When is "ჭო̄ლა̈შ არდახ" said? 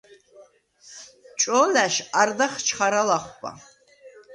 1.39-2.53